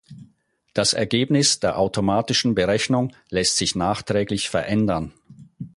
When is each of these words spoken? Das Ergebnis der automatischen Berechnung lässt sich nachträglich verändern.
Das 0.73 0.93
Ergebnis 0.93 1.59
der 1.59 1.77
automatischen 1.77 2.55
Berechnung 2.55 3.13
lässt 3.29 3.57
sich 3.57 3.75
nachträglich 3.75 4.49
verändern. 4.49 5.13